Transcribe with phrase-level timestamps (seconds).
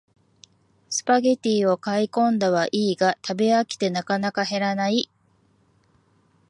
[0.89, 5.11] スパゲティを買いこんだはいいが食べ飽きてなかなか減らない